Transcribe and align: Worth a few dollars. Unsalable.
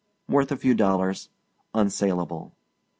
Worth 0.27 0.51
a 0.51 0.57
few 0.57 0.73
dollars. 0.73 1.29
Unsalable. 1.75 2.53